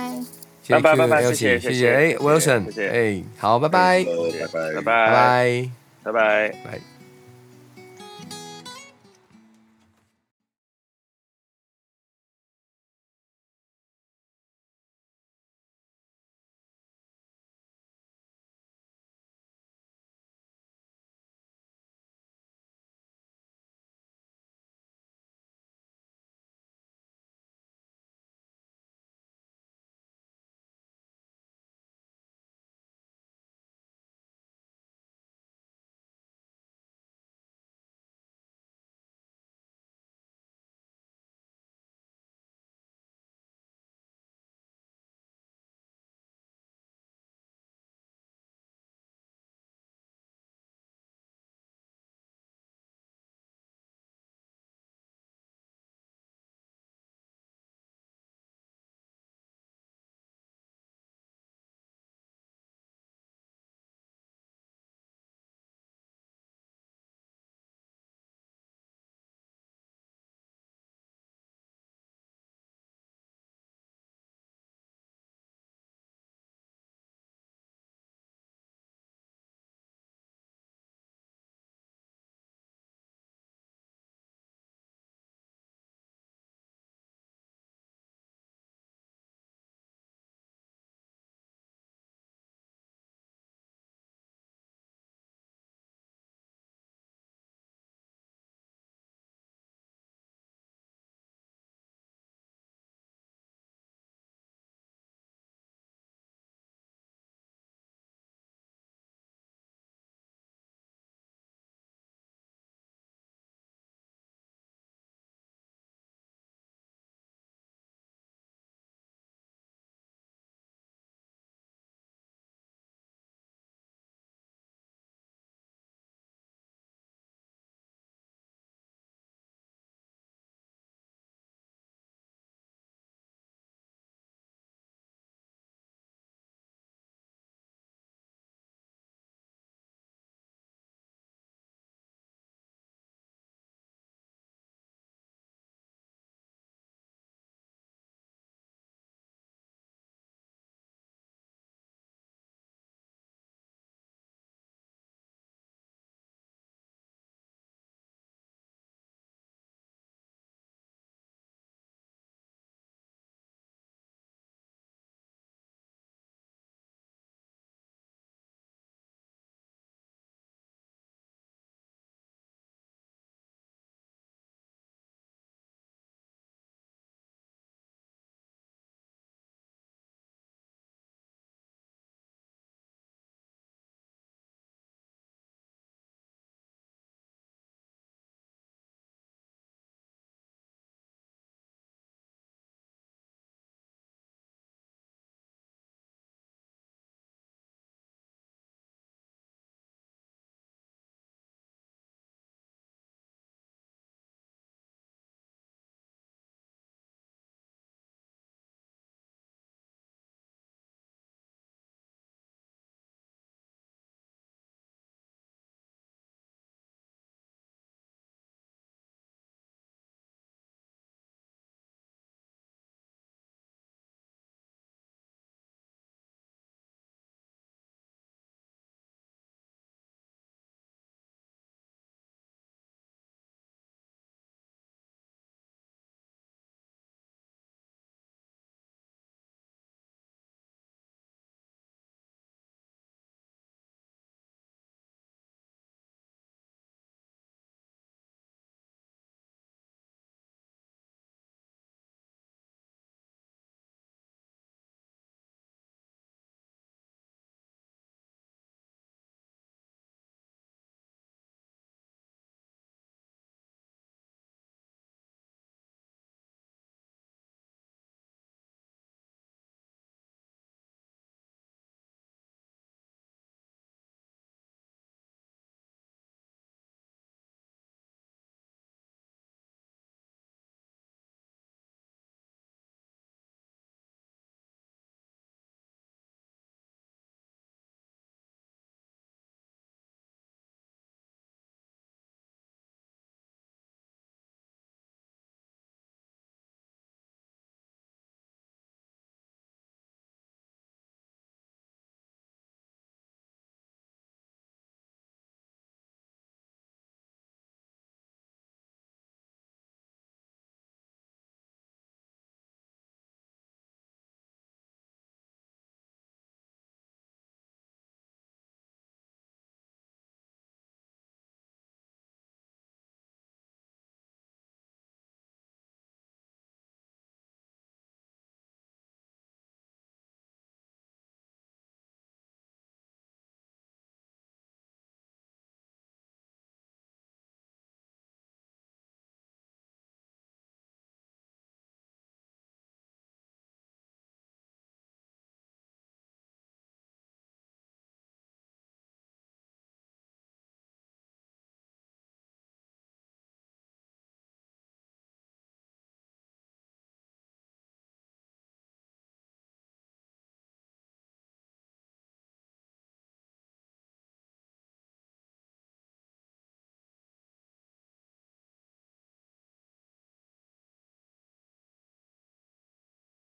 [0.62, 5.68] 谢谢拜拜拜 Q 谢谢谢谢，哎，Wilson，谢谢哎，好，拜拜，拜拜拜拜，
[6.05, 6.48] 拜拜。
[6.64, 6.91] 拜。